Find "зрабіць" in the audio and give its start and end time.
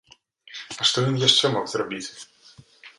1.77-2.05